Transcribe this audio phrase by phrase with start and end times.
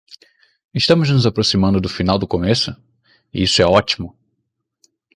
[0.81, 2.75] Estamos nos aproximando do final do começo?
[3.31, 4.17] e isso é ótimo!